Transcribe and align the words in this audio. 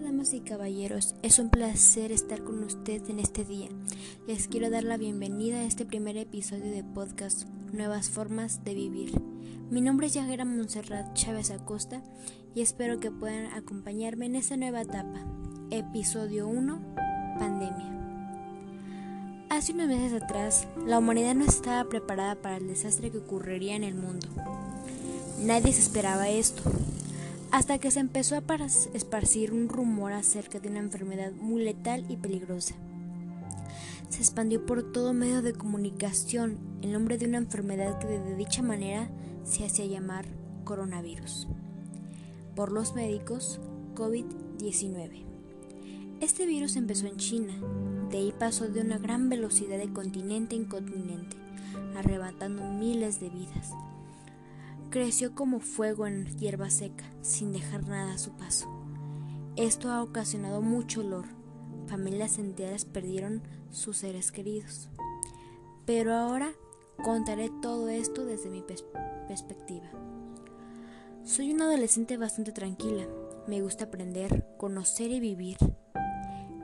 Damas 0.00 0.32
y 0.32 0.40
caballeros, 0.40 1.16
es 1.22 1.40
un 1.40 1.50
placer 1.50 2.12
estar 2.12 2.44
con 2.44 2.62
ustedes 2.62 3.08
en 3.08 3.18
este 3.18 3.44
día. 3.44 3.68
Les 4.28 4.46
quiero 4.46 4.70
dar 4.70 4.84
la 4.84 4.96
bienvenida 4.96 5.58
a 5.58 5.64
este 5.64 5.84
primer 5.84 6.16
episodio 6.16 6.70
de 6.70 6.84
podcast 6.84 7.48
Nuevas 7.72 8.08
Formas 8.08 8.62
de 8.64 8.74
Vivir. 8.74 9.20
Mi 9.70 9.80
nombre 9.80 10.06
es 10.06 10.14
Yajera 10.14 10.44
Montserrat 10.44 11.14
Chávez 11.14 11.50
Acosta 11.50 12.00
y 12.54 12.60
espero 12.60 13.00
que 13.00 13.10
puedan 13.10 13.46
acompañarme 13.46 14.26
en 14.26 14.36
esta 14.36 14.56
nueva 14.56 14.82
etapa. 14.82 15.20
Episodio 15.70 16.46
1, 16.46 16.80
Pandemia. 17.40 17.98
Hace 19.48 19.72
unos 19.72 19.88
meses 19.88 20.22
atrás, 20.22 20.68
la 20.86 20.98
humanidad 20.98 21.34
no 21.34 21.44
estaba 21.44 21.88
preparada 21.88 22.36
para 22.36 22.58
el 22.58 22.68
desastre 22.68 23.10
que 23.10 23.18
ocurriría 23.18 23.74
en 23.74 23.82
el 23.82 23.96
mundo. 23.96 24.28
Nadie 25.40 25.72
se 25.72 25.80
esperaba 25.80 26.28
esto 26.28 26.62
hasta 27.50 27.78
que 27.78 27.90
se 27.90 28.00
empezó 28.00 28.36
a 28.36 28.42
esparcir 28.94 29.52
un 29.52 29.68
rumor 29.68 30.12
acerca 30.12 30.60
de 30.60 30.68
una 30.68 30.80
enfermedad 30.80 31.32
muy 31.32 31.62
letal 31.62 32.04
y 32.08 32.16
peligrosa. 32.16 32.74
Se 34.10 34.18
expandió 34.18 34.64
por 34.64 34.92
todo 34.92 35.12
medio 35.12 35.42
de 35.42 35.52
comunicación 35.52 36.58
el 36.82 36.92
nombre 36.92 37.18
de 37.18 37.26
una 37.26 37.38
enfermedad 37.38 37.98
que 37.98 38.06
de 38.06 38.36
dicha 38.36 38.62
manera 38.62 39.10
se 39.44 39.64
hacía 39.64 39.86
llamar 39.86 40.26
coronavirus. 40.64 41.48
Por 42.54 42.72
los 42.72 42.94
médicos, 42.94 43.60
COVID-19. 43.94 45.24
Este 46.20 46.46
virus 46.46 46.76
empezó 46.76 47.06
en 47.06 47.16
China, 47.16 47.54
de 48.10 48.18
ahí 48.18 48.34
pasó 48.36 48.68
de 48.68 48.80
una 48.80 48.98
gran 48.98 49.28
velocidad 49.28 49.78
de 49.78 49.92
continente 49.92 50.56
en 50.56 50.64
continente, 50.64 51.36
arrebatando 51.96 52.64
miles 52.72 53.20
de 53.20 53.30
vidas 53.30 53.72
Creció 54.90 55.34
como 55.34 55.60
fuego 55.60 56.06
en 56.06 56.24
hierba 56.38 56.70
seca, 56.70 57.04
sin 57.20 57.52
dejar 57.52 57.86
nada 57.86 58.14
a 58.14 58.18
su 58.18 58.32
paso. 58.38 58.68
Esto 59.54 59.90
ha 59.90 60.02
ocasionado 60.02 60.62
mucho 60.62 61.02
olor. 61.02 61.26
Familias 61.88 62.38
enteras 62.38 62.86
perdieron 62.86 63.42
sus 63.70 63.98
seres 63.98 64.32
queridos. 64.32 64.88
Pero 65.84 66.14
ahora 66.14 66.52
contaré 67.04 67.50
todo 67.60 67.90
esto 67.90 68.24
desde 68.24 68.48
mi 68.48 68.64
perspectiva. 69.26 69.90
Soy 71.22 71.52
una 71.52 71.66
adolescente 71.66 72.16
bastante 72.16 72.52
tranquila. 72.52 73.06
Me 73.46 73.60
gusta 73.60 73.84
aprender, 73.84 74.46
conocer 74.56 75.10
y 75.10 75.20
vivir. 75.20 75.58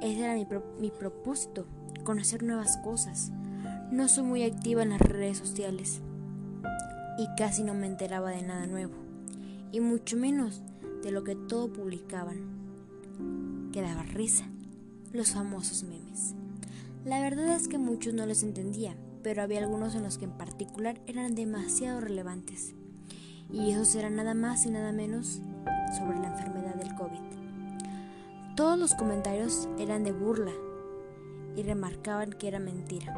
Ese 0.00 0.20
era 0.20 0.34
mi, 0.34 0.46
mi 0.78 0.92
propósito, 0.92 1.66
conocer 2.04 2.44
nuevas 2.44 2.76
cosas. 2.76 3.32
No 3.90 4.06
soy 4.06 4.22
muy 4.22 4.44
activa 4.44 4.84
en 4.84 4.90
las 4.90 5.00
redes 5.00 5.38
sociales 5.38 6.02
y 7.18 7.28
casi 7.36 7.62
no 7.62 7.74
me 7.74 7.86
enteraba 7.86 8.30
de 8.30 8.42
nada 8.42 8.66
nuevo, 8.66 8.94
y 9.70 9.80
mucho 9.80 10.16
menos 10.16 10.62
de 11.02 11.10
lo 11.10 11.24
que 11.24 11.34
todo 11.34 11.72
publicaban. 11.72 13.70
Que 13.72 13.82
daba 13.82 14.02
risa, 14.02 14.44
los 15.12 15.32
famosos 15.32 15.82
memes. 15.82 16.34
La 17.04 17.20
verdad 17.20 17.56
es 17.56 17.68
que 17.68 17.78
muchos 17.78 18.14
no 18.14 18.26
les 18.26 18.42
entendía, 18.42 18.96
pero 19.22 19.42
había 19.42 19.60
algunos 19.60 19.94
en 19.94 20.02
los 20.02 20.18
que 20.18 20.24
en 20.26 20.32
particular 20.32 21.00
eran 21.06 21.34
demasiado 21.34 22.00
relevantes, 22.00 22.74
y 23.50 23.70
esos 23.70 23.94
eran 23.94 24.16
nada 24.16 24.34
más 24.34 24.66
y 24.66 24.70
nada 24.70 24.92
menos 24.92 25.40
sobre 25.96 26.18
la 26.18 26.28
enfermedad 26.28 26.74
del 26.74 26.94
COVID. 26.94 27.20
Todos 28.56 28.78
los 28.78 28.94
comentarios 28.94 29.68
eran 29.78 30.04
de 30.04 30.12
burla 30.12 30.52
y 31.56 31.62
remarcaban 31.62 32.32
que 32.32 32.48
era 32.48 32.58
mentira. 32.58 33.14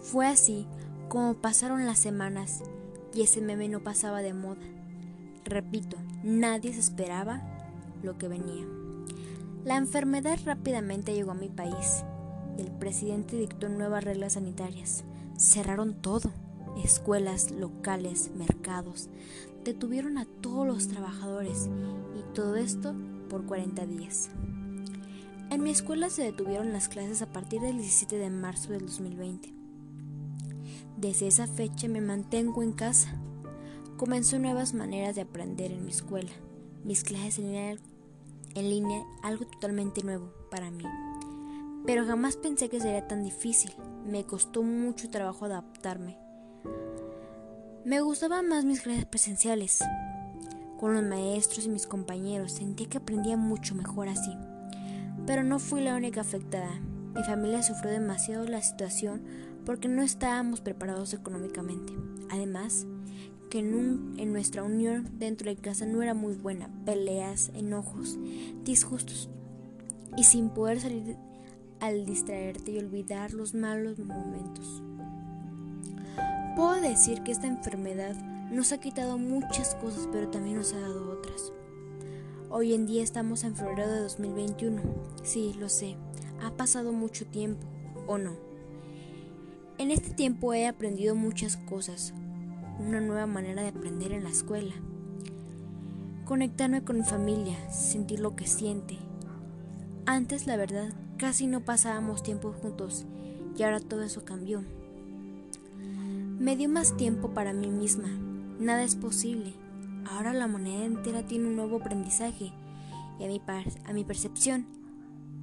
Fue 0.00 0.26
así 0.26 0.66
como 1.08 1.34
pasaron 1.34 1.86
las 1.86 1.98
semanas 1.98 2.62
y 3.14 3.22
ese 3.22 3.40
meme 3.40 3.68
no 3.68 3.80
pasaba 3.80 4.22
de 4.22 4.34
moda. 4.34 4.60
Repito, 5.44 5.96
nadie 6.22 6.72
se 6.74 6.80
esperaba 6.80 7.42
lo 8.02 8.18
que 8.18 8.28
venía. 8.28 8.66
La 9.64 9.76
enfermedad 9.76 10.38
rápidamente 10.44 11.14
llegó 11.14 11.32
a 11.32 11.34
mi 11.34 11.48
país. 11.48 12.04
El 12.58 12.70
presidente 12.70 13.36
dictó 13.36 13.68
nuevas 13.68 14.04
reglas 14.04 14.34
sanitarias. 14.34 15.04
Cerraron 15.36 15.94
todo, 15.94 16.32
escuelas, 16.84 17.50
locales, 17.50 18.30
mercados. 18.36 19.08
Detuvieron 19.64 20.18
a 20.18 20.26
todos 20.26 20.66
los 20.66 20.88
trabajadores 20.88 21.68
y 22.18 22.34
todo 22.34 22.56
esto 22.56 22.94
por 23.28 23.46
40 23.46 23.86
días. 23.86 24.30
En 25.50 25.62
mi 25.62 25.70
escuela 25.70 26.10
se 26.10 26.22
detuvieron 26.22 26.72
las 26.72 26.88
clases 26.88 27.22
a 27.22 27.32
partir 27.32 27.60
del 27.60 27.78
17 27.78 28.16
de 28.16 28.30
marzo 28.30 28.72
del 28.72 28.86
2020. 28.86 29.57
Desde 31.00 31.28
esa 31.28 31.46
fecha 31.46 31.86
me 31.86 32.00
mantengo 32.00 32.60
en 32.60 32.72
casa. 32.72 33.14
Comenzó 33.96 34.40
nuevas 34.40 34.74
maneras 34.74 35.14
de 35.14 35.20
aprender 35.20 35.70
en 35.70 35.84
mi 35.84 35.92
escuela. 35.92 36.32
Mis 36.82 37.04
clases 37.04 37.38
en 37.38 37.78
línea, 38.68 39.04
algo 39.22 39.46
totalmente 39.46 40.02
nuevo 40.02 40.32
para 40.50 40.72
mí. 40.72 40.82
Pero 41.86 42.04
jamás 42.04 42.36
pensé 42.36 42.68
que 42.68 42.80
sería 42.80 43.06
tan 43.06 43.22
difícil. 43.22 43.72
Me 44.08 44.24
costó 44.24 44.64
mucho 44.64 45.08
trabajo 45.08 45.44
adaptarme. 45.44 46.18
Me 47.84 48.00
gustaban 48.00 48.48
más 48.48 48.64
mis 48.64 48.80
clases 48.80 49.06
presenciales. 49.06 49.84
Con 50.80 50.94
los 50.94 51.04
maestros 51.04 51.64
y 51.66 51.68
mis 51.68 51.86
compañeros 51.86 52.50
sentí 52.50 52.86
que 52.86 52.98
aprendía 52.98 53.36
mucho 53.36 53.76
mejor 53.76 54.08
así. 54.08 54.36
Pero 55.26 55.44
no 55.44 55.60
fui 55.60 55.80
la 55.80 55.94
única 55.94 56.22
afectada. 56.22 56.80
Mi 57.14 57.22
familia 57.22 57.62
sufrió 57.62 57.92
demasiado 57.92 58.44
la 58.46 58.62
situación 58.62 59.22
porque 59.68 59.86
no 59.86 60.00
estábamos 60.00 60.62
preparados 60.62 61.12
económicamente. 61.12 61.92
Además, 62.30 62.86
que 63.50 63.58
en, 63.58 64.32
nuestra 64.32 64.62
unión 64.62 65.06
dentro 65.18 65.50
de 65.50 65.56
casa 65.56 65.84
no 65.84 66.02
era 66.02 66.14
muy 66.14 66.32
buena, 66.36 66.70
peleas, 66.86 67.50
enojos, 67.52 68.16
disgustos 68.64 69.28
y 70.16 70.24
sin 70.24 70.48
poder 70.48 70.80
salir 70.80 71.18
al 71.80 72.06
distraerte 72.06 72.70
y 72.70 72.78
olvidar 72.78 73.34
los 73.34 73.52
malos 73.52 73.98
momentos. 73.98 74.82
Puedo 76.56 76.80
decir 76.80 77.22
que 77.22 77.32
esta 77.32 77.46
enfermedad 77.46 78.16
nos 78.50 78.72
ha 78.72 78.80
quitado 78.80 79.18
muchas 79.18 79.74
cosas, 79.74 80.08
pero 80.10 80.30
también 80.30 80.56
nos 80.56 80.72
ha 80.72 80.80
dado 80.80 81.12
otras. 81.12 81.52
Hoy 82.48 82.72
en 82.72 82.86
día 82.86 83.02
estamos 83.02 83.44
en 83.44 83.54
febrero 83.54 83.86
de 83.86 84.00
2021. 84.00 84.80
Sí, 85.22 85.54
lo 85.60 85.68
sé, 85.68 85.98
ha 86.42 86.52
pasado 86.52 86.94
mucho 86.94 87.26
tiempo, 87.26 87.66
¿o 88.06 88.16
no? 88.16 88.47
En 89.78 89.92
este 89.92 90.10
tiempo 90.10 90.52
he 90.54 90.66
aprendido 90.66 91.14
muchas 91.14 91.56
cosas, 91.56 92.12
una 92.80 93.00
nueva 93.00 93.26
manera 93.26 93.62
de 93.62 93.68
aprender 93.68 94.10
en 94.10 94.24
la 94.24 94.30
escuela, 94.30 94.74
conectarme 96.24 96.82
con 96.82 96.98
mi 96.98 97.04
familia, 97.04 97.54
sentir 97.70 98.18
lo 98.18 98.34
que 98.34 98.48
siente. 98.48 98.98
Antes, 100.04 100.48
la 100.48 100.56
verdad, 100.56 100.92
casi 101.16 101.46
no 101.46 101.60
pasábamos 101.60 102.24
tiempo 102.24 102.52
juntos 102.52 103.06
y 103.56 103.62
ahora 103.62 103.78
todo 103.78 104.02
eso 104.02 104.24
cambió. 104.24 104.64
Me 106.40 106.56
dio 106.56 106.68
más 106.68 106.96
tiempo 106.96 107.32
para 107.32 107.52
mí 107.52 107.68
misma. 107.68 108.08
Nada 108.58 108.82
es 108.82 108.96
posible. 108.96 109.54
Ahora 110.10 110.32
la 110.32 110.48
moneda 110.48 110.86
entera 110.86 111.22
tiene 111.22 111.46
un 111.46 111.54
nuevo 111.54 111.76
aprendizaje 111.76 112.52
y 113.20 113.24
a 113.24 113.28
mi, 113.28 113.40
a 113.84 113.92
mi 113.92 114.02
percepción 114.02 114.77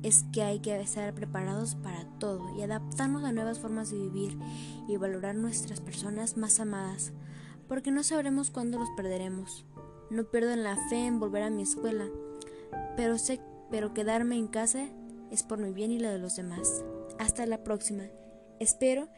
es 0.05 0.23
que 0.31 0.43
hay 0.43 0.59
que 0.59 0.79
estar 0.79 1.15
preparados 1.15 1.73
para 1.73 2.05
todo 2.19 2.55
y 2.55 2.61
adaptarnos 2.61 3.23
a 3.23 3.31
nuevas 3.31 3.59
formas 3.59 3.89
de 3.89 3.97
vivir 3.97 4.37
y 4.87 4.97
valorar 4.97 5.33
nuestras 5.33 5.81
personas 5.81 6.37
más 6.37 6.59
amadas, 6.59 7.11
porque 7.67 7.89
no 7.89 8.03
sabremos 8.03 8.51
cuándo 8.51 8.77
los 8.77 8.89
perderemos. 8.95 9.65
No 10.11 10.25
pierdo 10.25 10.55
la 10.55 10.77
fe 10.89 11.07
en 11.07 11.19
volver 11.19 11.41
a 11.41 11.49
mi 11.49 11.63
escuela, 11.63 12.05
pero 12.95 13.17
sé, 13.17 13.41
pero 13.71 13.95
quedarme 13.95 14.37
en 14.37 14.47
casa 14.47 14.85
es 15.31 15.41
por 15.41 15.57
mi 15.57 15.71
bien 15.71 15.89
y 15.89 15.97
la 15.97 16.11
de 16.11 16.19
los 16.19 16.35
demás. 16.35 16.85
Hasta 17.17 17.47
la 17.47 17.63
próxima. 17.63 18.03
Espero 18.59 19.09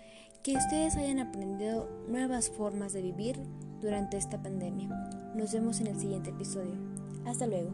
que 0.41 0.55
ustedes 0.55 0.95
hayan 0.95 1.19
aprendido 1.19 1.89
nuevas 2.07 2.49
formas 2.49 2.93
de 2.93 3.01
vivir 3.01 3.37
durante 3.81 4.15
esta 4.15 4.41
pandemia. 4.41 4.87
Nos 5.35 5.51
vemos 5.51 5.81
en 5.81 5.87
el 5.87 5.99
siguiente 5.99 6.29
episodio. 6.29 6.75
Hasta 7.25 7.45
luego. 7.45 7.73